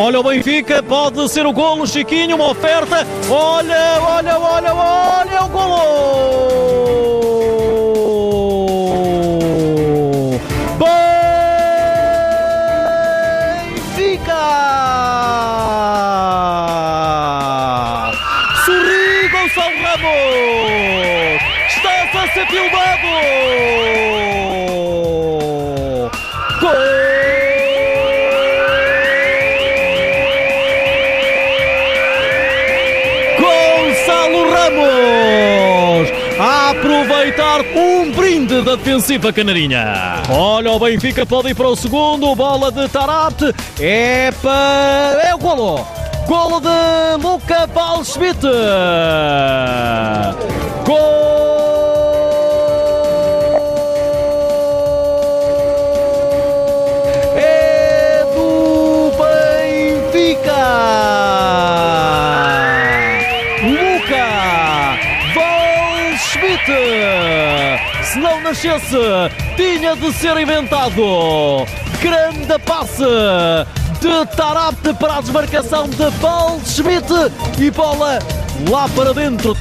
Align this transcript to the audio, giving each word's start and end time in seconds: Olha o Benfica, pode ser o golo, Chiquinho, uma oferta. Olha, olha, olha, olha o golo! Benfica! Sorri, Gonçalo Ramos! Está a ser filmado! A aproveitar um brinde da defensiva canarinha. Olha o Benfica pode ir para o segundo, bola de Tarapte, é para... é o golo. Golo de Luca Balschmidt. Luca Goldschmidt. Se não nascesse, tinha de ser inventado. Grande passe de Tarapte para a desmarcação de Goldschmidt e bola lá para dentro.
Olha 0.00 0.20
o 0.20 0.22
Benfica, 0.22 0.80
pode 0.80 1.28
ser 1.28 1.44
o 1.44 1.52
golo, 1.52 1.84
Chiquinho, 1.84 2.36
uma 2.36 2.52
oferta. 2.52 3.04
Olha, 3.28 4.00
olha, 4.00 4.38
olha, 4.38 4.72
olha 4.72 5.42
o 5.42 5.48
golo! 5.48 5.78
Benfica! 13.74 14.38
Sorri, 18.64 19.28
Gonçalo 19.30 19.82
Ramos! 19.82 21.42
Está 21.66 22.22
a 22.22 22.28
ser 22.32 22.46
filmado! 22.46 22.87
A 36.40 36.70
aproveitar 36.70 37.62
um 37.74 38.12
brinde 38.12 38.62
da 38.62 38.76
defensiva 38.76 39.32
canarinha. 39.32 40.22
Olha 40.30 40.70
o 40.70 40.78
Benfica 40.78 41.26
pode 41.26 41.48
ir 41.48 41.54
para 41.54 41.68
o 41.68 41.76
segundo, 41.76 42.34
bola 42.34 42.70
de 42.70 42.88
Tarapte, 42.88 43.52
é 43.80 44.30
para... 44.40 45.20
é 45.24 45.34
o 45.34 45.38
golo. 45.38 45.84
Golo 46.26 46.60
de 46.60 47.22
Luca 47.22 47.66
Balschmidt. 47.68 48.46
Luca 64.08 64.98
Goldschmidt. 65.34 66.64
Se 68.02 68.18
não 68.18 68.40
nascesse, 68.40 68.96
tinha 69.54 69.94
de 69.94 70.12
ser 70.14 70.36
inventado. 70.38 71.66
Grande 72.00 72.58
passe 72.64 73.04
de 74.00 74.36
Tarapte 74.36 74.94
para 74.94 75.16
a 75.16 75.20
desmarcação 75.20 75.88
de 75.88 76.10
Goldschmidt 76.20 77.12
e 77.58 77.70
bola 77.70 78.18
lá 78.70 78.88
para 78.88 79.12
dentro. 79.12 79.54